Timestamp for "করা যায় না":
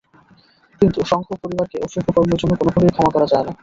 3.15-3.51